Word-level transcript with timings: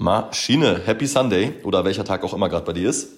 Maschine. 0.00 0.80
Happy 0.86 1.06
Sunday 1.06 1.52
oder 1.62 1.84
welcher 1.84 2.06
Tag 2.06 2.24
auch 2.24 2.32
immer 2.32 2.48
gerade 2.48 2.64
bei 2.64 2.72
dir 2.72 2.88
ist. 2.88 3.10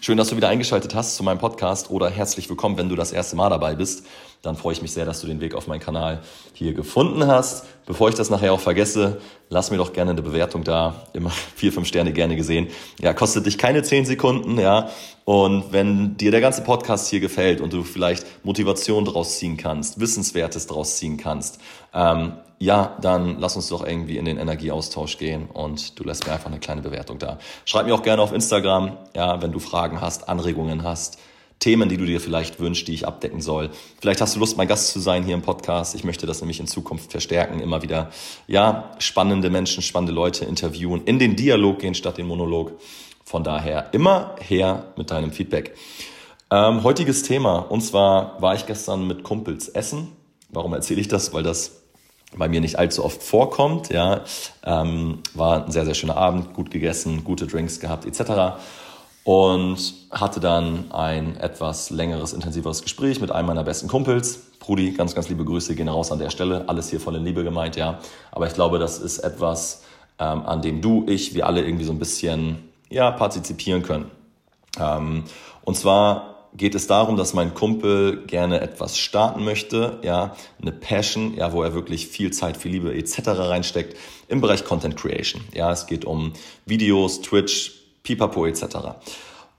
Schön, 0.00 0.18
dass 0.18 0.28
du 0.28 0.36
wieder 0.36 0.48
eingeschaltet 0.48 0.92
hast 0.92 1.14
zu 1.14 1.22
meinem 1.22 1.38
Podcast 1.38 1.88
oder 1.88 2.10
herzlich 2.10 2.48
willkommen, 2.50 2.76
wenn 2.76 2.88
du 2.88 2.96
das 2.96 3.12
erste 3.12 3.36
Mal 3.36 3.48
dabei 3.48 3.76
bist. 3.76 4.04
Dann 4.42 4.56
freue 4.56 4.72
ich 4.72 4.82
mich 4.82 4.90
sehr, 4.90 5.04
dass 5.06 5.20
du 5.20 5.28
den 5.28 5.40
Weg 5.40 5.54
auf 5.54 5.68
meinen 5.68 5.78
Kanal 5.78 6.22
hier 6.52 6.74
gefunden 6.74 7.28
hast. 7.28 7.64
Bevor 7.86 8.08
ich 8.08 8.16
das 8.16 8.28
nachher 8.28 8.52
auch 8.52 8.58
vergesse, 8.58 9.20
lass 9.50 9.70
mir 9.70 9.76
doch 9.76 9.92
gerne 9.92 10.10
eine 10.10 10.22
Bewertung 10.22 10.64
da. 10.64 11.06
Immer 11.12 11.30
vier, 11.54 11.72
fünf 11.72 11.86
Sterne 11.86 12.12
gerne 12.12 12.34
gesehen. 12.34 12.70
Ja, 13.00 13.14
kostet 13.14 13.46
dich 13.46 13.56
keine 13.56 13.84
zehn 13.84 14.04
Sekunden, 14.04 14.58
ja. 14.58 14.90
Und 15.24 15.72
wenn 15.72 16.16
dir 16.16 16.32
der 16.32 16.40
ganze 16.40 16.62
Podcast 16.62 17.08
hier 17.08 17.20
gefällt 17.20 17.60
und 17.60 17.72
du 17.72 17.84
vielleicht 17.84 18.26
Motivation 18.44 19.04
draus 19.04 19.38
ziehen 19.38 19.56
kannst, 19.56 20.00
Wissenswertes 20.00 20.66
draus 20.66 20.96
ziehen 20.96 21.18
kannst, 21.18 21.60
ähm, 21.94 22.32
ja, 22.58 22.96
dann 23.00 23.38
lass 23.38 23.56
uns 23.56 23.68
doch 23.68 23.86
irgendwie 23.86 24.16
in 24.16 24.24
den 24.24 24.38
Energieaustausch 24.38 25.18
gehen 25.18 25.46
und 25.52 25.98
du 25.98 26.04
lässt 26.04 26.26
mir 26.26 26.32
einfach 26.32 26.50
eine 26.50 26.58
kleine 26.58 26.82
Bewertung 26.82 27.18
da. 27.18 27.38
Schreib 27.64 27.86
mir 27.86 27.94
auch 27.94 28.02
gerne 28.02 28.22
auf 28.22 28.32
Instagram, 28.32 28.96
ja, 29.14 29.42
wenn 29.42 29.52
du 29.52 29.58
Fragen 29.58 30.00
hast, 30.00 30.28
Anregungen 30.28 30.82
hast, 30.82 31.18
Themen, 31.58 31.88
die 31.88 31.96
du 31.96 32.04
dir 32.04 32.20
vielleicht 32.20 32.60
wünschst, 32.60 32.86
die 32.86 32.94
ich 32.94 33.06
abdecken 33.06 33.40
soll. 33.40 33.70
Vielleicht 34.00 34.20
hast 34.20 34.36
du 34.36 34.40
Lust, 34.40 34.56
mein 34.58 34.68
Gast 34.68 34.88
zu 34.88 35.00
sein 35.00 35.24
hier 35.24 35.34
im 35.34 35.42
Podcast. 35.42 35.94
Ich 35.94 36.04
möchte 36.04 36.26
das 36.26 36.40
nämlich 36.40 36.60
in 36.60 36.66
Zukunft 36.66 37.10
verstärken, 37.10 37.60
immer 37.60 37.82
wieder, 37.82 38.10
ja, 38.46 38.90
spannende 38.98 39.48
Menschen, 39.48 39.82
spannende 39.82 40.12
Leute 40.12 40.44
interviewen, 40.44 41.02
in 41.04 41.18
den 41.18 41.34
Dialog 41.36 41.78
gehen 41.78 41.94
statt 41.94 42.18
den 42.18 42.26
Monolog. 42.26 42.72
Von 43.24 43.42
daher 43.42 43.92
immer 43.92 44.36
her 44.40 44.92
mit 44.96 45.10
deinem 45.10 45.32
Feedback. 45.32 45.74
Ähm, 46.50 46.84
heutiges 46.84 47.22
Thema, 47.22 47.58
und 47.58 47.80
zwar 47.80 48.40
war 48.40 48.54
ich 48.54 48.66
gestern 48.66 49.06
mit 49.06 49.24
Kumpels 49.24 49.68
essen. 49.68 50.12
Warum 50.50 50.74
erzähle 50.74 51.00
ich 51.00 51.08
das? 51.08 51.32
Weil 51.32 51.42
das 51.42 51.82
bei 52.36 52.48
mir 52.48 52.60
nicht 52.60 52.78
allzu 52.78 53.04
oft 53.04 53.22
vorkommt. 53.22 53.90
Ja, 53.90 54.22
ähm, 54.64 55.20
war 55.34 55.64
ein 55.64 55.72
sehr, 55.72 55.84
sehr 55.84 55.94
schöner 55.94 56.16
Abend, 56.16 56.54
gut 56.54 56.70
gegessen, 56.70 57.24
gute 57.24 57.46
Drinks 57.46 57.80
gehabt 57.80 58.04
etc. 58.04 58.58
Und 59.24 59.94
hatte 60.10 60.40
dann 60.40 60.90
ein 60.92 61.36
etwas 61.36 61.90
längeres, 61.90 62.32
intensiveres 62.32 62.82
Gespräch 62.82 63.20
mit 63.20 63.32
einem 63.32 63.48
meiner 63.48 63.64
besten 63.64 63.88
Kumpels. 63.88 64.42
Brudi, 64.60 64.92
ganz, 64.92 65.14
ganz 65.14 65.28
liebe 65.28 65.44
Grüße 65.44 65.74
gehen 65.74 65.88
raus 65.88 66.12
an 66.12 66.18
der 66.18 66.30
Stelle. 66.30 66.68
Alles 66.68 66.90
hier 66.90 67.00
voll 67.00 67.16
in 67.16 67.24
Liebe 67.24 67.44
gemeint, 67.44 67.76
ja. 67.76 67.98
Aber 68.30 68.46
ich 68.46 68.54
glaube, 68.54 68.78
das 68.78 68.98
ist 68.98 69.18
etwas, 69.18 69.82
ähm, 70.18 70.42
an 70.46 70.62
dem 70.62 70.80
du, 70.80 71.04
ich, 71.08 71.34
wir 71.34 71.46
alle 71.46 71.62
irgendwie 71.64 71.84
so 71.84 71.92
ein 71.92 71.98
bisschen 71.98 72.68
ja, 72.88 73.10
partizipieren 73.10 73.82
können. 73.82 74.10
Ähm, 74.78 75.24
und 75.64 75.76
zwar 75.76 76.35
geht 76.56 76.74
es 76.74 76.86
darum, 76.86 77.16
dass 77.16 77.34
mein 77.34 77.54
Kumpel 77.54 78.24
gerne 78.26 78.60
etwas 78.60 78.98
starten 78.98 79.44
möchte, 79.44 79.98
ja, 80.02 80.34
eine 80.60 80.72
Passion, 80.72 81.36
ja, 81.36 81.52
wo 81.52 81.62
er 81.62 81.74
wirklich 81.74 82.06
viel 82.06 82.32
Zeit, 82.32 82.56
viel 82.56 82.72
Liebe 82.72 82.94
etc. 82.94 83.28
reinsteckt 83.28 83.96
im 84.28 84.40
Bereich 84.40 84.64
Content 84.64 84.96
Creation. 84.96 85.42
Ja, 85.52 85.70
es 85.70 85.86
geht 85.86 86.04
um 86.04 86.32
Videos, 86.64 87.20
Twitch, 87.20 87.72
Pipapo 88.02 88.46
etc. 88.46 88.64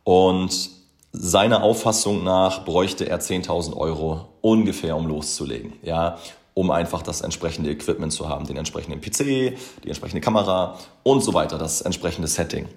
Und 0.04 0.70
seiner 1.12 1.64
Auffassung 1.64 2.23
nach 2.23 2.66
bräuchte 2.66 3.09
er 3.09 3.20
10.000 3.20 3.76
Euro 3.76 4.28
ungefähr, 4.42 4.95
um 4.95 5.08
loszulegen, 5.08 5.73
ja, 5.84 6.17
um 6.54 6.72
einfach 6.72 7.02
das 7.02 7.22
entsprechende 7.22 7.70
Equipment 7.70 8.11
zu 8.11 8.30
haben, 8.30 8.48
den 8.48 8.58
entsprechenden 8.58 9.02
PC, 9.02 9.58
die 9.84 9.88
entsprechende 9.88 10.22
Kamera 10.22 10.78
und 11.04 11.23
so 11.23 11.34
weiter, 11.34 11.58
das 11.58 11.82
entsprechende 11.82 12.28
Setting. 12.28 12.67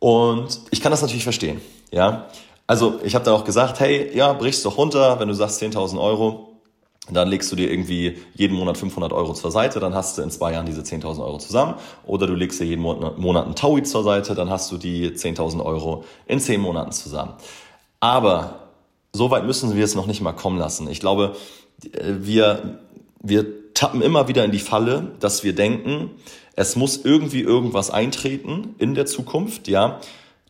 Und 0.00 0.60
ich 0.70 0.80
kann 0.80 0.90
das 0.90 1.02
natürlich 1.02 1.24
verstehen, 1.24 1.60
ja. 1.92 2.28
Also 2.66 3.00
ich 3.04 3.14
habe 3.14 3.24
dann 3.24 3.34
auch 3.34 3.44
gesagt, 3.44 3.80
hey, 3.80 4.10
ja, 4.16 4.32
brichst 4.32 4.64
doch 4.64 4.78
runter, 4.78 5.20
wenn 5.20 5.28
du 5.28 5.34
sagst 5.34 5.62
10.000 5.62 6.00
Euro, 6.00 6.54
dann 7.10 7.28
legst 7.28 7.52
du 7.52 7.56
dir 7.56 7.70
irgendwie 7.70 8.18
jeden 8.34 8.56
Monat 8.56 8.78
500 8.78 9.12
Euro 9.12 9.34
zur 9.34 9.50
Seite, 9.50 9.78
dann 9.78 9.94
hast 9.94 10.16
du 10.16 10.22
in 10.22 10.30
zwei 10.30 10.52
Jahren 10.52 10.64
diese 10.64 10.80
10.000 10.80 11.22
Euro 11.22 11.36
zusammen. 11.36 11.74
Oder 12.06 12.26
du 12.26 12.34
legst 12.34 12.60
dir 12.60 12.64
jeden 12.64 12.80
Monat 12.80 13.44
einen 13.44 13.54
Taui 13.54 13.82
zur 13.82 14.02
Seite, 14.02 14.34
dann 14.34 14.48
hast 14.48 14.72
du 14.72 14.78
die 14.78 15.10
10.000 15.10 15.62
Euro 15.62 16.04
in 16.26 16.40
zehn 16.40 16.62
Monaten 16.62 16.92
zusammen. 16.92 17.34
Aber 18.00 18.70
so 19.12 19.30
weit 19.30 19.44
müssen 19.44 19.76
wir 19.76 19.84
es 19.84 19.94
noch 19.94 20.06
nicht 20.06 20.22
mal 20.22 20.32
kommen 20.32 20.58
lassen. 20.58 20.88
Ich 20.88 21.00
glaube, 21.00 21.36
wir, 21.92 22.78
wir 23.22 23.74
tappen 23.74 24.00
immer 24.00 24.26
wieder 24.28 24.44
in 24.44 24.52
die 24.52 24.58
Falle, 24.58 25.12
dass 25.20 25.44
wir 25.44 25.54
denken, 25.54 26.10
es 26.56 26.74
muss 26.74 27.04
irgendwie 27.04 27.42
irgendwas 27.42 27.90
eintreten 27.90 28.74
in 28.78 28.94
der 28.94 29.04
Zukunft, 29.04 29.68
ja, 29.68 30.00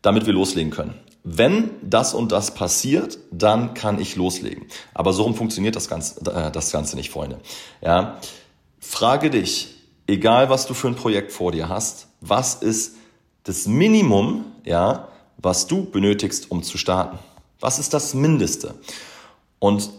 damit 0.02 0.26
wir 0.26 0.32
loslegen 0.32 0.70
können 0.70 0.94
wenn 1.24 1.70
das 1.82 2.12
und 2.12 2.32
das 2.32 2.52
passiert, 2.52 3.18
dann 3.30 3.72
kann 3.72 3.98
ich 3.98 4.14
loslegen. 4.14 4.66
Aber 4.92 5.14
so 5.14 5.32
funktioniert 5.32 5.74
das 5.74 5.88
Ganze, 5.88 6.20
äh, 6.30 6.52
das 6.52 6.70
Ganze 6.70 6.96
nicht, 6.96 7.10
Freunde. 7.10 7.40
Ja, 7.80 8.18
frage 8.78 9.30
dich, 9.30 9.74
egal 10.06 10.50
was 10.50 10.66
du 10.66 10.74
für 10.74 10.88
ein 10.88 10.96
Projekt 10.96 11.32
vor 11.32 11.50
dir 11.50 11.70
hast, 11.70 12.08
was 12.20 12.56
ist 12.56 12.96
das 13.44 13.66
Minimum, 13.66 14.44
ja, 14.64 15.08
was 15.38 15.66
du 15.66 15.84
benötigst, 15.90 16.50
um 16.50 16.62
zu 16.62 16.76
starten? 16.76 17.18
Was 17.58 17.78
ist 17.78 17.94
das 17.94 18.12
Mindeste? 18.12 18.74
Und 19.58 19.90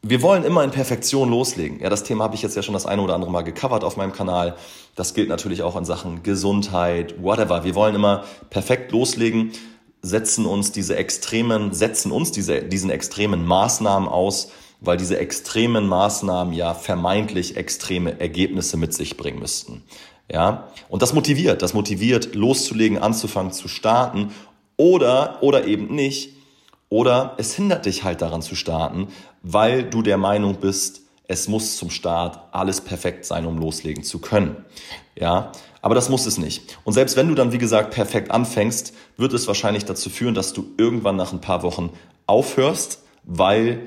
wir 0.00 0.22
wollen 0.22 0.44
immer 0.44 0.64
in 0.64 0.70
Perfektion 0.70 1.28
loslegen. 1.28 1.80
Ja, 1.80 1.90
das 1.90 2.04
Thema 2.04 2.24
habe 2.24 2.34
ich 2.34 2.42
jetzt 2.42 2.56
ja 2.56 2.62
schon 2.62 2.74
das 2.74 2.86
eine 2.86 3.02
oder 3.02 3.14
andere 3.14 3.30
Mal 3.30 3.42
gecovert 3.42 3.84
auf 3.84 3.98
meinem 3.98 4.12
Kanal. 4.12 4.56
Das 4.94 5.12
gilt 5.12 5.28
natürlich 5.28 5.62
auch 5.62 5.76
in 5.76 5.84
Sachen 5.84 6.22
Gesundheit, 6.22 7.22
whatever. 7.22 7.64
Wir 7.64 7.74
wollen 7.74 7.94
immer 7.94 8.24
perfekt 8.48 8.92
loslegen 8.92 9.52
setzen 10.06 10.46
uns 10.46 10.72
diese 10.72 10.96
extremen, 10.96 11.72
setzen 11.72 12.12
uns 12.12 12.32
diese, 12.32 12.62
diesen 12.62 12.90
extremen 12.90 13.44
Maßnahmen 13.44 14.08
aus, 14.08 14.50
weil 14.80 14.96
diese 14.96 15.18
extremen 15.18 15.86
Maßnahmen 15.86 16.54
ja 16.54 16.74
vermeintlich 16.74 17.56
extreme 17.56 18.20
Ergebnisse 18.20 18.76
mit 18.76 18.94
sich 18.94 19.16
bringen 19.16 19.38
müssten. 19.38 19.82
Ja, 20.30 20.68
und 20.88 21.02
das 21.02 21.12
motiviert, 21.12 21.62
das 21.62 21.72
motiviert, 21.72 22.34
loszulegen, 22.34 22.98
anzufangen, 22.98 23.52
zu 23.52 23.68
starten 23.68 24.32
oder, 24.76 25.38
oder 25.42 25.66
eben 25.66 25.94
nicht. 25.94 26.34
Oder 26.88 27.34
es 27.38 27.54
hindert 27.54 27.86
dich 27.86 28.04
halt 28.04 28.22
daran 28.22 28.42
zu 28.42 28.54
starten, 28.54 29.08
weil 29.42 29.84
du 29.84 30.02
der 30.02 30.18
Meinung 30.18 30.56
bist, 30.56 31.02
es 31.28 31.48
muss 31.48 31.76
zum 31.76 31.90
Start 31.90 32.38
alles 32.52 32.80
perfekt 32.80 33.24
sein, 33.24 33.46
um 33.46 33.58
loslegen 33.58 34.04
zu 34.04 34.20
können. 34.20 34.64
Ja, 35.18 35.52
aber 35.86 35.94
das 35.94 36.08
muss 36.08 36.26
es 36.26 36.36
nicht. 36.36 36.78
Und 36.82 36.94
selbst 36.94 37.16
wenn 37.16 37.28
du 37.28 37.36
dann, 37.36 37.52
wie 37.52 37.58
gesagt, 37.58 37.94
perfekt 37.94 38.32
anfängst, 38.32 38.92
wird 39.16 39.32
es 39.32 39.46
wahrscheinlich 39.46 39.84
dazu 39.84 40.10
führen, 40.10 40.34
dass 40.34 40.52
du 40.52 40.66
irgendwann 40.76 41.14
nach 41.14 41.32
ein 41.32 41.40
paar 41.40 41.62
Wochen 41.62 41.90
aufhörst, 42.26 43.04
weil 43.22 43.86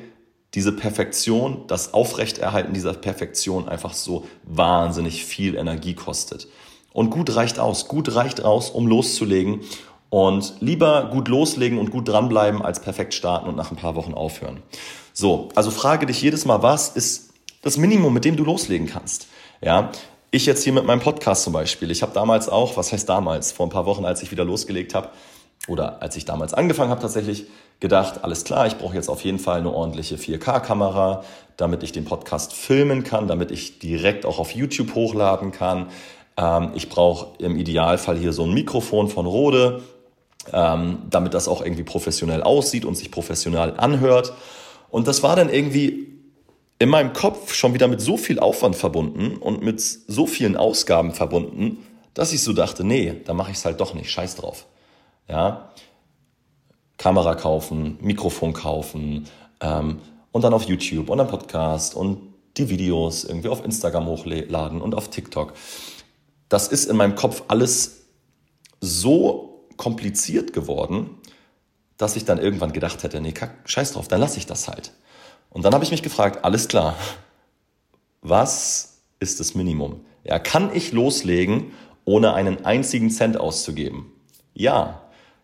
diese 0.53 0.71
Perfektion, 0.71 1.65
das 1.67 1.93
Aufrechterhalten 1.93 2.71
dieser 2.71 2.93
Perfektion 2.93 3.67
einfach 3.67 3.93
so 3.93 4.25
wahnsinnig 4.43 5.25
viel 5.25 5.57
Energie 5.57 5.93
kostet. 5.93 6.47
Und 6.93 7.09
gut 7.09 7.35
reicht 7.35 7.59
aus. 7.59 7.89
Gut 7.89 8.16
reicht 8.16 8.45
aus, 8.45 8.69
um 8.69 8.87
loszulegen. 8.87 9.59
Und 10.09 10.53
lieber 10.61 11.09
gut 11.11 11.27
loslegen 11.27 11.77
und 11.77 11.91
gut 11.91 12.07
dranbleiben, 12.07 12.61
als 12.61 12.79
perfekt 12.79 13.13
starten 13.13 13.49
und 13.49 13.57
nach 13.57 13.71
ein 13.71 13.77
paar 13.77 13.95
Wochen 13.95 14.13
aufhören. 14.13 14.63
So, 15.11 15.49
also 15.53 15.69
frage 15.69 16.05
dich 16.05 16.21
jedes 16.21 16.45
Mal, 16.45 16.63
was 16.63 16.87
ist 16.87 17.33
das 17.61 17.75
Minimum, 17.75 18.13
mit 18.13 18.23
dem 18.23 18.37
du 18.37 18.45
loslegen 18.45 18.87
kannst? 18.87 19.27
Ja, 19.61 19.91
ich 20.31 20.45
jetzt 20.45 20.63
hier 20.63 20.73
mit 20.73 20.85
meinem 20.85 21.00
Podcast 21.00 21.44
zum 21.44 21.53
Beispiel. 21.53 21.90
Ich 21.91 22.01
habe 22.01 22.13
damals 22.13 22.50
auch, 22.50 22.78
was 22.78 22.91
heißt 22.91 23.09
damals, 23.09 23.51
vor 23.51 23.66
ein 23.66 23.72
paar 23.72 23.85
Wochen, 23.85 24.06
als 24.06 24.22
ich 24.22 24.31
wieder 24.31 24.45
losgelegt 24.45 24.94
habe, 24.94 25.09
oder 25.67 26.01
als 26.01 26.16
ich 26.16 26.25
damals 26.25 26.53
angefangen 26.53 26.90
habe 26.90 27.01
tatsächlich, 27.01 27.45
gedacht, 27.79 28.23
alles 28.23 28.44
klar, 28.44 28.67
ich 28.67 28.78
brauche 28.78 28.95
jetzt 28.95 29.09
auf 29.09 29.23
jeden 29.23 29.40
Fall 29.40 29.59
eine 29.59 29.72
ordentliche 29.72 30.16
4K-Kamera, 30.16 31.23
damit 31.57 31.84
ich 31.84 31.91
den 31.91 32.06
Podcast 32.06 32.53
filmen 32.53 33.03
kann, 33.03 33.28
damit 33.28 33.51
ich 33.51 33.79
direkt 33.79 34.25
auch 34.25 34.40
auf 34.40 34.51
YouTube 34.51 34.95
hochladen 34.95 35.51
kann. 35.51 35.88
Ähm, 36.38 36.72
ich 36.75 36.90
brauche 36.90 37.28
im 37.40 37.57
Idealfall 37.57 38.17
hier 38.17 38.34
so 38.34 38.44
ein 38.44 38.53
Mikrofon 38.53 39.07
von 39.07 39.25
Rode, 39.25 39.81
ähm, 40.51 41.00
damit 41.09 41.34
das 41.34 41.47
auch 41.47 41.61
irgendwie 41.61 41.84
professionell 41.84 42.44
aussieht 42.44 42.85
und 42.85 42.96
sich 42.96 43.11
professionell 43.11 43.75
anhört. 43.78 44.34
Und 44.90 45.07
das 45.07 45.23
war 45.23 45.35
dann 45.35 45.50
irgendwie 45.50 46.19
in 46.79 46.90
meinem 46.90 47.12
Kopf 47.12 47.53
schon 47.53 47.73
wieder 47.73 47.90
mit 47.90 48.00
so 48.00 48.16
viel 48.16 48.40
Aufwand 48.40 48.75
verbunden 48.75 49.35
und 49.38 49.62
mit 49.62 49.81
so 49.81 50.25
vielen 50.25 50.56
Ausgaben 50.56 51.13
verbunden, 51.13 51.85
dass 52.13 52.31
ich 52.31 52.41
so 52.41 52.53
dachte, 52.53 52.85
nee, 52.85 53.22
da 53.25 53.34
mache 53.34 53.52
ich 53.52 53.58
es 53.58 53.66
halt 53.66 53.81
doch 53.81 53.93
nicht, 53.93 54.09
scheiß 54.09 54.35
drauf. 54.35 54.66
Ja, 55.28 55.72
Kamera 56.97 57.35
kaufen, 57.35 57.97
Mikrofon 58.02 58.53
kaufen 58.53 59.28
ähm, 59.61 59.99
und 60.31 60.43
dann 60.43 60.53
auf 60.53 60.64
YouTube 60.64 61.09
und 61.09 61.17
dann 61.17 61.28
Podcast 61.28 61.96
und 61.96 62.34
die 62.58 62.70
Videos 62.70 63.26
irgendwie 63.26 63.49
auf 63.49 63.64
Instagram 63.64 64.08
hochladen 64.08 64.81
und 64.81 64.96
auf 64.96 65.09
TikTok. 65.09 65.53
Das 66.47 66.67
ist 66.67 66.85
in 66.85 66.97
meinem 66.97 67.16
Kopf 67.16 67.43
alles 67.47 68.08
so 68.81 69.67
kompliziert 69.78 70.53
geworden, 70.53 71.17
dass 71.97 72.16
ich 72.16 72.26
dann 72.26 72.37
irgendwann 72.37 72.73
gedacht 72.73 73.03
hätte, 73.03 73.22
nee, 73.22 73.34
kack, 73.34 73.55
scheiß 73.66 73.93
drauf, 73.93 74.08
dann 74.08 74.20
lasse 74.20 74.37
ich 74.37 74.46
das 74.46 74.67
halt. 74.67 74.93
Und 75.49 75.66
dann 75.66 75.73
habe 75.73 75.84
ich 75.84 75.91
mich 75.91 76.03
gefragt, 76.03 76.43
alles 76.43 76.67
klar, 76.67 76.96
was 78.22 79.01
ist 79.19 79.40
das 79.40 79.55
Minimum? 79.55 80.05
Ja, 80.23 80.40
kann 80.40 80.75
ich 80.75 80.91
loslegen, 80.91 81.72
ohne 82.05 82.34
einen 82.34 82.66
einzigen 82.66 83.09
Cent 83.09 83.37
auszugeben? 83.37 84.11
Ja, 84.53 85.01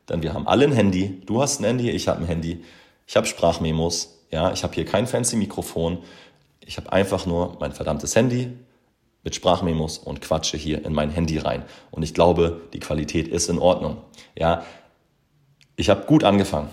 denn 0.10 0.22
wir 0.22 0.34
haben 0.34 0.48
alle 0.48 0.66
ein 0.66 0.74
Handy. 0.74 1.22
Du 1.26 1.42
hast 1.42 1.60
ein 1.60 1.66
Handy, 1.66 1.90
ich 1.90 2.08
habe 2.08 2.22
ein 2.22 2.28
Handy. 2.28 2.64
Ich 3.08 3.16
habe 3.16 3.26
Sprachmemos. 3.26 4.20
Ja, 4.32 4.52
ich 4.52 4.64
habe 4.64 4.74
hier 4.74 4.86
kein 4.86 5.08
fancy 5.08 5.36
Mikrofon. 5.36 6.00
Ich 6.62 6.78
habe 6.78 6.92
einfach 6.92 7.26
nur 7.26 7.58
mein 7.60 7.72
verdammtes 7.72 8.16
Handy, 8.16 8.52
mit 9.24 9.36
Sprachmemos 9.36 9.98
und 9.98 10.22
quatsche 10.22 10.58
hier 10.58 10.86
in 10.86 10.94
mein 10.94 11.10
Handy 11.10 11.38
rein. 11.38 11.64
Und 11.92 12.04
ich 12.04 12.14
glaube, 12.14 12.62
die 12.74 12.80
Qualität 12.80 13.28
ist 13.28 13.50
in 13.50 13.60
Ordnung. 13.60 13.98
Ja, 14.38 14.64
ich 15.76 15.90
habe 15.90 16.06
gut 16.06 16.24
angefangen. 16.24 16.70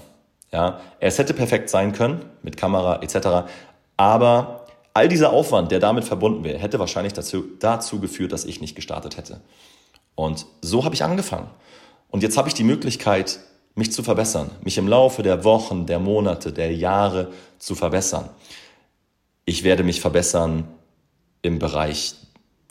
Ja, 0.52 0.80
es 1.00 1.18
hätte 1.18 1.32
perfekt 1.32 1.70
sein 1.70 1.92
können 1.92 2.24
mit 2.42 2.56
Kamera 2.56 3.00
etc. 3.02 3.50
Aber 3.96 4.66
all 4.94 5.08
dieser 5.08 5.32
Aufwand, 5.32 5.70
der 5.70 5.80
damit 5.80 6.04
verbunden 6.04 6.44
wäre, 6.44 6.58
hätte 6.58 6.78
wahrscheinlich 6.78 7.14
dazu, 7.14 7.44
dazu 7.58 8.00
geführt, 8.00 8.32
dass 8.32 8.44
ich 8.44 8.60
nicht 8.60 8.76
gestartet 8.76 9.16
hätte. 9.16 9.40
Und 10.14 10.46
so 10.60 10.84
habe 10.84 10.94
ich 10.94 11.04
angefangen. 11.04 11.48
Und 12.10 12.22
jetzt 12.22 12.36
habe 12.36 12.48
ich 12.48 12.54
die 12.54 12.64
Möglichkeit, 12.64 13.40
mich 13.74 13.92
zu 13.92 14.02
verbessern, 14.02 14.50
mich 14.62 14.76
im 14.76 14.86
Laufe 14.86 15.22
der 15.22 15.44
Wochen, 15.44 15.86
der 15.86 15.98
Monate, 15.98 16.52
der 16.52 16.74
Jahre 16.74 17.32
zu 17.58 17.74
verbessern. 17.74 18.28
Ich 19.46 19.64
werde 19.64 19.82
mich 19.82 20.02
verbessern 20.02 20.68
im 21.40 21.58
Bereich 21.58 22.14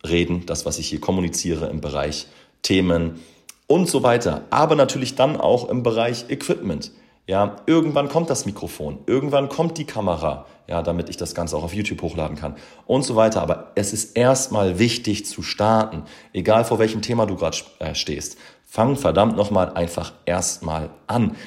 Reden, 0.06 0.46
das, 0.46 0.66
was 0.66 0.78
ich 0.78 0.88
hier 0.88 1.02
kommuniziere, 1.02 1.68
im 1.68 1.82
Bereich 1.82 2.28
Themen 2.62 3.20
und 3.66 3.90
so 3.90 4.04
weiter. 4.04 4.44
Aber 4.52 4.76
natürlich 4.76 5.16
dann 5.16 5.38
auch 5.38 5.70
im 5.70 5.82
Bereich 5.82 6.26
Equipment. 6.30 6.92
Ja, 7.32 7.56
irgendwann 7.66 8.10
kommt 8.10 8.30
das 8.30 8.46
Mikrofon, 8.46 9.00
irgendwann 9.06 9.48
kommt 9.48 9.78
die 9.78 9.86
Kamera, 9.86 10.48
ja, 10.68 10.82
damit 10.82 11.08
ich 11.08 11.16
das 11.16 11.34
Ganze 11.34 11.56
auch 11.56 11.64
auf 11.64 11.74
YouTube 11.74 12.02
hochladen 12.02 12.36
kann 12.36 12.58
und 12.88 13.04
so 13.04 13.16
weiter. 13.16 13.42
Aber 13.42 13.72
es 13.76 13.94
ist 13.94 14.18
erstmal 14.18 14.80
wichtig 14.80 15.26
zu 15.26 15.42
starten, 15.42 16.04
egal 16.34 16.66
vor 16.66 16.78
welchem 16.78 17.02
Thema 17.02 17.26
du 17.26 17.38
gerade 17.38 17.56
äh, 17.80 17.96
stehst. 17.96 18.38
Fang 18.66 18.98
verdammt 18.98 19.38
nochmal 19.38 19.70
einfach 19.76 20.12
erstmal 20.26 20.90
an. 21.08 21.38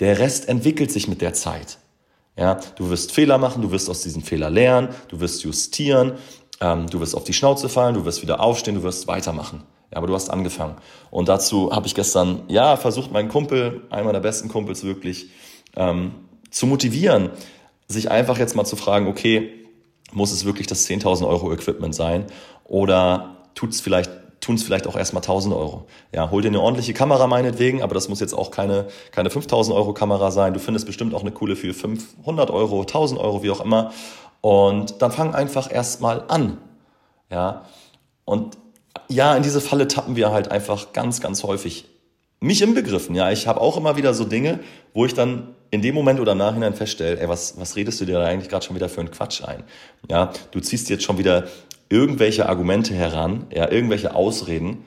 Der 0.00 0.18
Rest 0.18 0.48
entwickelt 0.48 0.90
sich 0.90 1.06
mit 1.06 1.22
der 1.22 1.34
Zeit. 1.34 1.78
Ja, 2.36 2.58
du 2.74 2.90
wirst 2.90 3.12
Fehler 3.12 3.38
machen, 3.38 3.62
du 3.62 3.70
wirst 3.70 3.88
aus 3.88 4.02
diesen 4.02 4.24
Fehlern 4.24 4.52
lernen, 4.52 4.88
du 5.06 5.20
wirst 5.20 5.44
justieren, 5.44 6.14
ähm, 6.60 6.88
du 6.88 6.98
wirst 6.98 7.14
auf 7.14 7.22
die 7.22 7.32
Schnauze 7.32 7.68
fallen, 7.68 7.94
du 7.94 8.04
wirst 8.04 8.22
wieder 8.22 8.40
aufstehen, 8.40 8.74
du 8.74 8.82
wirst 8.82 9.06
weitermachen. 9.06 9.62
Ja, 9.90 9.98
aber 9.98 10.06
du 10.06 10.14
hast 10.14 10.30
angefangen. 10.30 10.76
Und 11.10 11.28
dazu 11.28 11.72
habe 11.72 11.86
ich 11.86 11.94
gestern, 11.94 12.42
ja, 12.48 12.76
versucht, 12.76 13.10
meinen 13.10 13.28
Kumpel, 13.28 13.82
einen 13.90 14.06
meiner 14.06 14.20
besten 14.20 14.48
Kumpels 14.48 14.84
wirklich, 14.84 15.30
ähm, 15.76 16.12
zu 16.50 16.66
motivieren, 16.66 17.30
sich 17.86 18.10
einfach 18.10 18.38
jetzt 18.38 18.54
mal 18.54 18.64
zu 18.64 18.76
fragen, 18.76 19.06
okay, 19.06 19.50
muss 20.12 20.32
es 20.32 20.44
wirklich 20.44 20.66
das 20.66 20.86
10.000 20.86 21.26
Euro 21.26 21.52
Equipment 21.52 21.94
sein 21.94 22.26
oder 22.64 23.36
tut 23.54 23.70
es 23.70 23.80
vielleicht 23.80 24.10
tun 24.40 24.54
es 24.54 24.62
vielleicht 24.62 24.86
auch 24.86 24.96
erstmal 24.96 25.22
1000 25.22 25.54
Euro. 25.54 25.86
Ja, 26.12 26.30
hol 26.30 26.42
dir 26.42 26.48
eine 26.48 26.60
ordentliche 26.60 26.94
Kamera 26.94 27.26
meinetwegen, 27.26 27.82
aber 27.82 27.94
das 27.94 28.08
muss 28.08 28.20
jetzt 28.20 28.34
auch 28.34 28.50
keine, 28.50 28.86
keine 29.10 29.30
5000 29.30 29.76
Euro 29.76 29.92
Kamera 29.94 30.30
sein. 30.30 30.54
Du 30.54 30.60
findest 30.60 30.86
bestimmt 30.86 31.14
auch 31.14 31.22
eine 31.22 31.32
coole 31.32 31.56
für 31.56 31.74
500 31.74 32.50
Euro, 32.50 32.80
1000 32.82 33.20
Euro, 33.20 33.42
wie 33.42 33.50
auch 33.50 33.60
immer. 33.60 33.92
Und 34.40 35.02
dann 35.02 35.10
fang 35.10 35.34
einfach 35.34 35.72
erstmal 35.72 36.24
an. 36.28 36.58
Ja, 37.30 37.64
und 38.24 38.56
ja, 39.08 39.36
in 39.36 39.42
diese 39.42 39.60
Falle 39.60 39.88
tappen 39.88 40.16
wir 40.16 40.30
halt 40.32 40.50
einfach 40.50 40.92
ganz, 40.92 41.20
ganz 41.20 41.42
häufig. 41.42 41.86
Mich 42.40 42.62
inbegriffen, 42.62 43.14
ja. 43.14 43.30
Ich 43.30 43.46
habe 43.46 43.60
auch 43.60 43.76
immer 43.76 43.96
wieder 43.96 44.14
so 44.14 44.24
Dinge, 44.24 44.60
wo 44.94 45.04
ich 45.04 45.14
dann 45.14 45.54
in 45.70 45.82
dem 45.82 45.94
Moment 45.94 46.20
oder 46.20 46.34
nachhinein 46.34 46.74
feststelle, 46.74 47.20
ey, 47.20 47.28
was, 47.28 47.58
was 47.58 47.76
redest 47.76 48.00
du 48.00 48.04
dir 48.04 48.18
da 48.18 48.24
eigentlich 48.24 48.48
gerade 48.48 48.64
schon 48.64 48.76
wieder 48.76 48.88
für 48.88 49.00
einen 49.00 49.10
Quatsch 49.10 49.42
ein? 49.44 49.64
Ja, 50.08 50.32
du 50.52 50.60
ziehst 50.60 50.88
jetzt 50.88 51.04
schon 51.04 51.18
wieder 51.18 51.48
irgendwelche 51.88 52.48
Argumente 52.48 52.94
heran, 52.94 53.46
ja, 53.52 53.70
irgendwelche 53.70 54.14
Ausreden, 54.14 54.84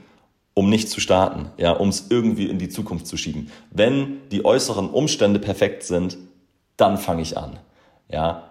um 0.53 0.69
nicht 0.69 0.89
zu 0.89 1.00
starten, 1.00 1.50
ja, 1.57 1.71
um 1.71 1.89
es 1.89 2.07
irgendwie 2.09 2.45
in 2.45 2.59
die 2.59 2.69
Zukunft 2.69 3.07
zu 3.07 3.18
schieben. 3.18 3.51
Wenn 3.69 4.27
die 4.30 4.45
äußeren 4.45 4.89
Umstände 4.89 5.39
perfekt 5.39 5.83
sind, 5.83 6.18
dann 6.77 6.98
fange 6.98 7.21
ich 7.21 7.38
an, 7.38 7.59
ja. 8.09 8.48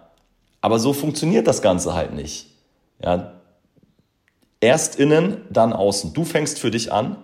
Aber 0.61 0.79
so 0.79 0.93
funktioniert 0.93 1.47
das 1.47 1.61
Ganze 1.61 1.93
halt 1.93 2.13
nicht, 2.13 2.47
ja. 3.03 3.33
Erst 4.61 4.95
innen, 4.97 5.41
dann 5.49 5.73
außen. 5.73 6.13
Du 6.13 6.23
fängst 6.23 6.59
für 6.59 6.71
dich 6.71 6.93
an 6.93 7.17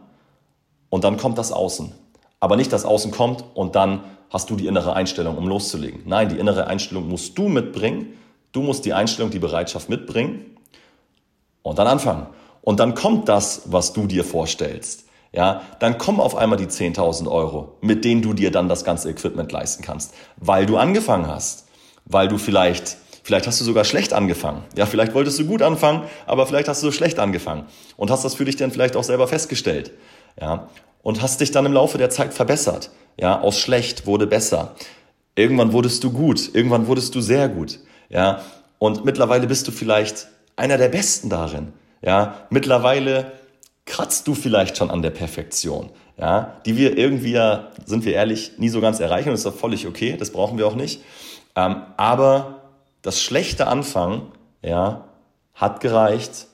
und 0.89 1.04
dann 1.04 1.18
kommt 1.18 1.38
das 1.38 1.51
Außen. 1.51 1.94
Aber 2.39 2.56
nicht 2.56 2.74
das 2.74 2.84
Außen 2.84 3.12
kommt 3.12 3.45
und 3.54 3.75
dann 3.75 4.04
hast 4.30 4.50
du 4.50 4.56
die 4.56 4.68
innere 4.68 4.94
Einstellung, 4.94 5.38
um 5.38 5.48
loszulegen. 5.48 6.01
Nein, 6.06 6.30
die 6.30 6.38
innere 6.38 6.68
Einstellung 6.68 7.07
musst 7.07 7.38
du 7.38 7.48
mitbringen. 7.48 8.18
Du 8.51 8.62
musst 8.62 8.86
die 8.86 8.94
Einstellung, 8.94 9.31
die 9.31 9.39
Bereitschaft 9.39 9.88
mitbringen 9.89 10.57
und 11.62 11.80
dann 11.80 11.88
anfangen. 11.88 12.28
Und 12.62 12.80
dann 12.80 12.95
kommt 12.95 13.30
das, 13.30 13.63
was 13.66 13.94
du 13.94 14.07
dir 14.07 14.24
vorstellst. 14.24 15.06
Ja, 15.34 15.62
dann 15.80 15.98
kommen 15.98 16.19
auf 16.19 16.36
einmal 16.36 16.57
die 16.57 16.66
10.000 16.66 17.30
Euro, 17.30 17.78
mit 17.81 18.04
denen 18.06 18.22
du 18.22 18.34
dir 18.34 18.50
dann 18.50 18.69
das 18.69 18.84
ganze 18.84 19.10
Equipment 19.10 19.51
leisten 19.51 19.84
kannst, 19.84 20.13
weil 20.38 20.66
du 20.66 20.78
angefangen 20.78 21.28
hast, 21.28 21.68
weil 22.06 22.28
du 22.28 22.38
vielleicht, 22.38 22.98
vielleicht 23.27 23.45
hast 23.45 23.59
du 23.59 23.65
sogar 23.65 23.83
schlecht 23.83 24.13
angefangen. 24.13 24.63
Ja, 24.77 24.85
vielleicht 24.85 25.13
wolltest 25.13 25.38
du 25.38 25.45
gut 25.45 25.62
anfangen, 25.62 26.03
aber 26.25 26.47
vielleicht 26.47 26.69
hast 26.69 26.81
du 26.81 26.94
schlecht 26.94 27.19
angefangen 27.19 27.65
und 27.97 28.09
hast 28.09 28.24
das 28.24 28.35
für 28.35 28.45
dich 28.45 28.56
dann 28.56 28.71
vielleicht 28.71 28.95
auch 28.95 29.03
selber 29.03 29.27
festgestellt. 29.27 29.91
Ja, 30.39 30.69
und 31.01 31.21
hast 31.21 31.41
dich 31.41 31.51
dann 31.51 31.65
im 31.65 31.74
Laufe 31.74 31.97
der 31.97 32.09
Zeit 32.09 32.33
verbessert. 32.33 32.89
Ja, 33.18 33.41
aus 33.41 33.59
schlecht 33.59 34.06
wurde 34.06 34.27
besser. 34.27 34.75
Irgendwann 35.35 35.74
wurdest 35.74 36.06
du 36.06 36.12
gut, 36.12 36.51
irgendwann 36.53 36.88
wurdest 36.88 37.15
du 37.15 37.19
sehr 37.19 37.50
gut. 37.50 37.79
Ja, 38.07 38.44
und 38.79 39.03
mittlerweile 39.03 39.45
bist 39.45 39.68
du 39.68 39.74
vielleicht 39.74 40.29
einer 40.56 40.77
der 40.77 40.88
Besten 40.88 41.29
darin. 41.29 41.74
Ja, 42.01 42.45
mittlerweile 42.50 43.33
kratzt 43.85 44.25
du 44.29 44.35
vielleicht 44.35 44.77
schon 44.77 44.89
an 44.89 45.01
der 45.01 45.09
Perfektion, 45.09 45.89
ja, 46.18 46.62
die 46.65 46.77
wir 46.77 46.97
irgendwie 46.97 47.33
ja, 47.33 47.71
sind 47.85 48.06
wir 48.06 48.13
ehrlich, 48.13 48.53
nie 48.57 48.69
so 48.69 48.79
ganz 48.79 49.01
erreichen 49.01 49.31
das 49.31 49.41
ist 49.41 49.45
doch 49.47 49.56
völlig 49.56 49.85
okay, 49.85 50.15
das 50.18 50.31
brauchen 50.31 50.57
wir 50.57 50.65
auch 50.65 50.75
nicht. 50.75 51.01
Ähm, 51.57 51.81
aber 51.97 52.57
das 53.07 53.21
schlechte 53.21 53.68
Anfang, 53.68 54.33
ja, 54.62 55.06
hat 55.54 55.80
gereicht, 55.80 56.48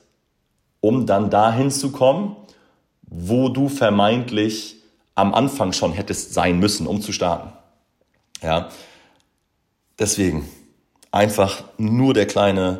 um 0.78 1.04
dann 1.04 1.28
dahin 1.28 1.72
zu 1.72 1.90
kommen, 1.90 2.36
wo 3.02 3.48
du 3.48 3.68
vermeintlich 3.68 4.76
am 5.16 5.34
Anfang 5.34 5.72
schon 5.72 5.92
hättest 5.92 6.32
sein 6.32 6.60
müssen, 6.60 6.86
um 6.86 7.02
zu 7.02 7.10
starten. 7.10 7.50
Ja, 8.40 8.68
deswegen 9.98 10.48
einfach 11.10 11.64
nur 11.76 12.14
der 12.14 12.28
kleine 12.28 12.78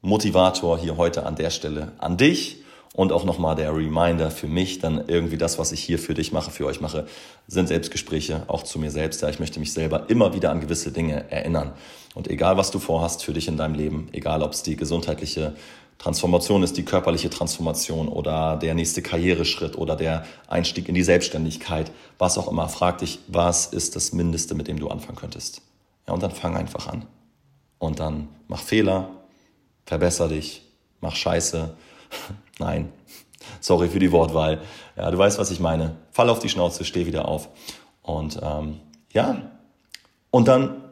Motivator 0.00 0.76
hier 0.76 0.96
heute 0.96 1.24
an 1.24 1.36
der 1.36 1.50
Stelle 1.50 1.92
an 1.98 2.16
dich 2.16 2.63
und 2.94 3.10
auch 3.10 3.24
nochmal 3.24 3.56
der 3.56 3.74
Reminder 3.74 4.30
für 4.30 4.46
mich, 4.46 4.78
dann 4.78 5.08
irgendwie 5.08 5.36
das, 5.36 5.58
was 5.58 5.72
ich 5.72 5.82
hier 5.82 5.98
für 5.98 6.14
dich 6.14 6.30
mache, 6.30 6.52
für 6.52 6.64
euch 6.64 6.80
mache, 6.80 7.06
sind 7.48 7.66
Selbstgespräche, 7.66 8.44
auch 8.46 8.62
zu 8.62 8.78
mir 8.78 8.92
selbst. 8.92 9.20
Ja, 9.20 9.28
ich 9.28 9.40
möchte 9.40 9.58
mich 9.58 9.72
selber 9.72 10.08
immer 10.08 10.32
wieder 10.32 10.50
an 10.50 10.60
gewisse 10.60 10.92
Dinge 10.92 11.28
erinnern. 11.28 11.72
Und 12.14 12.28
egal, 12.28 12.56
was 12.56 12.70
du 12.70 12.78
vorhast 12.78 13.24
für 13.24 13.32
dich 13.32 13.48
in 13.48 13.56
deinem 13.56 13.74
Leben, 13.74 14.08
egal, 14.12 14.44
ob 14.44 14.52
es 14.52 14.62
die 14.62 14.76
gesundheitliche 14.76 15.54
Transformation 15.98 16.62
ist, 16.62 16.76
die 16.76 16.84
körperliche 16.84 17.30
Transformation 17.30 18.06
oder 18.06 18.56
der 18.56 18.74
nächste 18.74 19.02
Karriereschritt 19.02 19.76
oder 19.76 19.96
der 19.96 20.24
Einstieg 20.46 20.88
in 20.88 20.94
die 20.94 21.02
Selbstständigkeit, 21.02 21.90
was 22.18 22.38
auch 22.38 22.46
immer, 22.46 22.68
frag 22.68 22.98
dich, 22.98 23.18
was 23.26 23.66
ist 23.66 23.96
das 23.96 24.12
Mindeste, 24.12 24.54
mit 24.54 24.68
dem 24.68 24.78
du 24.78 24.86
anfangen 24.86 25.16
könntest? 25.16 25.62
Ja, 26.06 26.14
und 26.14 26.22
dann 26.22 26.30
fang 26.30 26.56
einfach 26.56 26.86
an. 26.86 27.06
Und 27.80 27.98
dann 27.98 28.28
mach 28.46 28.60
Fehler, 28.60 29.10
verbesser 29.84 30.28
dich, 30.28 30.62
mach 31.00 31.16
Scheiße. 31.16 31.74
Nein, 32.58 32.92
sorry 33.60 33.88
für 33.88 33.98
die 33.98 34.12
Wortwahl. 34.12 34.60
Ja, 34.96 35.10
du 35.10 35.18
weißt, 35.18 35.38
was 35.38 35.50
ich 35.50 35.60
meine. 35.60 35.96
Fall 36.12 36.28
auf 36.28 36.38
die 36.38 36.48
Schnauze, 36.48 36.84
steh 36.84 37.06
wieder 37.06 37.26
auf. 37.26 37.48
Und 38.02 38.38
ähm, 38.42 38.80
ja, 39.12 39.50
und 40.30 40.48
dann 40.48 40.82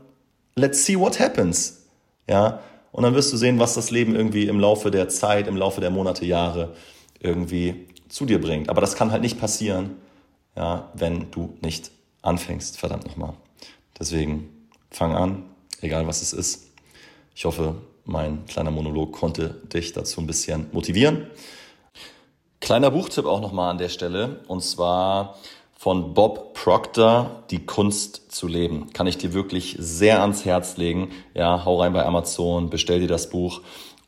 let's 0.54 0.84
see 0.84 0.98
what 0.98 1.20
happens. 1.20 1.86
Ja, 2.28 2.60
und 2.92 3.04
dann 3.04 3.14
wirst 3.14 3.32
du 3.32 3.36
sehen, 3.36 3.58
was 3.58 3.74
das 3.74 3.90
Leben 3.90 4.14
irgendwie 4.14 4.46
im 4.46 4.60
Laufe 4.60 4.90
der 4.90 5.08
Zeit, 5.08 5.48
im 5.48 5.56
Laufe 5.56 5.80
der 5.80 5.90
Monate, 5.90 6.24
Jahre 6.24 6.74
irgendwie 7.20 7.86
zu 8.08 8.26
dir 8.26 8.40
bringt. 8.40 8.68
Aber 8.68 8.80
das 8.80 8.94
kann 8.94 9.10
halt 9.10 9.22
nicht 9.22 9.40
passieren, 9.40 9.96
ja, 10.56 10.90
wenn 10.94 11.30
du 11.30 11.56
nicht 11.62 11.90
anfängst, 12.20 12.78
verdammt 12.78 13.06
nochmal. 13.06 13.34
Deswegen 13.98 14.68
fang 14.90 15.14
an, 15.14 15.44
egal 15.80 16.06
was 16.06 16.22
es 16.22 16.32
ist. 16.32 16.68
Ich 17.34 17.44
hoffe, 17.44 17.76
mein 18.04 18.46
kleiner 18.46 18.70
Monolog 18.70 19.12
konnte 19.12 19.60
dich 19.72 19.92
dazu 19.92 20.20
ein 20.20 20.26
bisschen 20.26 20.68
motivieren. 20.72 21.26
Kleiner 22.60 22.90
Buchtipp 22.90 23.26
auch 23.26 23.40
nochmal 23.40 23.70
an 23.70 23.78
der 23.78 23.88
Stelle, 23.88 24.40
und 24.46 24.62
zwar 24.62 25.36
von 25.82 26.14
Bob 26.14 26.54
Proctor, 26.54 27.42
Die 27.50 27.66
Kunst 27.66 28.30
zu 28.32 28.46
leben. 28.46 28.92
Kann 28.92 29.08
ich 29.08 29.18
dir 29.18 29.34
wirklich 29.34 29.74
sehr 29.80 30.20
ans 30.20 30.44
Herz 30.44 30.76
legen. 30.76 31.10
Ja, 31.34 31.64
hau 31.64 31.80
rein 31.80 31.92
bei 31.92 32.06
Amazon, 32.06 32.70
bestell 32.70 33.00
dir 33.00 33.08
das 33.08 33.30
Buch 33.30 33.62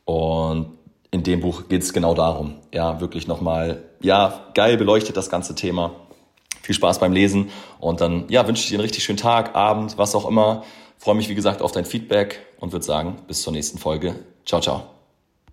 und 0.05 0.71
in 1.11 1.23
dem 1.23 1.41
Buch 1.41 1.67
geht 1.67 1.81
es 1.81 1.91
genau 1.91 2.13
darum. 2.13 2.55
Ja, 2.73 3.01
wirklich 3.01 3.27
nochmal, 3.27 3.83
ja, 4.01 4.45
geil 4.53 4.77
beleuchtet 4.77 5.17
das 5.17 5.29
ganze 5.29 5.53
Thema. 5.55 5.91
Viel 6.61 6.75
Spaß 6.75 6.99
beim 6.99 7.11
Lesen 7.11 7.49
und 7.79 7.99
dann, 7.99 8.25
ja, 8.29 8.47
wünsche 8.47 8.63
ich 8.63 8.69
dir 8.69 8.75
einen 8.75 8.81
richtig 8.81 9.03
schönen 9.03 9.17
Tag, 9.17 9.53
Abend, 9.55 9.97
was 9.97 10.15
auch 10.15 10.27
immer. 10.27 10.63
Freue 10.97 11.15
mich, 11.15 11.29
wie 11.29 11.35
gesagt, 11.35 11.61
auf 11.61 11.71
dein 11.71 11.85
Feedback 11.85 12.45
und 12.59 12.71
würde 12.71 12.85
sagen, 12.85 13.17
bis 13.27 13.41
zur 13.41 13.53
nächsten 13.53 13.77
Folge. 13.77 14.15
Ciao, 14.45 14.61
ciao. 14.61 14.94